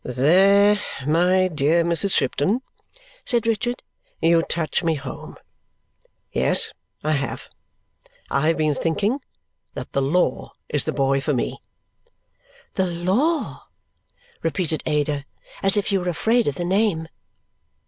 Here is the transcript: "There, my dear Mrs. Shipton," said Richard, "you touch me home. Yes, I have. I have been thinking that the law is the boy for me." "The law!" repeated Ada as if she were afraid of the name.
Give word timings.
"There, 0.03 0.79
my 1.05 1.47
dear 1.47 1.83
Mrs. 1.83 2.15
Shipton," 2.15 2.63
said 3.23 3.45
Richard, 3.45 3.83
"you 4.19 4.41
touch 4.41 4.83
me 4.83 4.95
home. 4.95 5.35
Yes, 6.31 6.73
I 7.03 7.11
have. 7.11 7.49
I 8.27 8.47
have 8.47 8.57
been 8.57 8.73
thinking 8.73 9.19
that 9.75 9.91
the 9.91 10.01
law 10.01 10.53
is 10.69 10.85
the 10.85 10.91
boy 10.91 11.21
for 11.21 11.35
me." 11.35 11.61
"The 12.73 12.87
law!" 12.87 13.67
repeated 14.41 14.81
Ada 14.87 15.23
as 15.61 15.77
if 15.77 15.85
she 15.85 15.99
were 15.99 16.09
afraid 16.09 16.47
of 16.47 16.55
the 16.55 16.65
name. 16.65 17.07